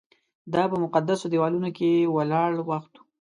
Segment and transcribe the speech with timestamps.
[0.53, 3.01] دا په مقدسو دیوالونو کې ولاړ وخت و.